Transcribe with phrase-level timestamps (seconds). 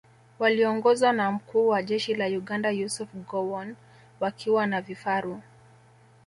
[0.39, 3.75] Waliongozwa na Mkuu wa Jeshi la Uganda Yusuf Gowon
[4.19, 5.41] wakiwa na vifaru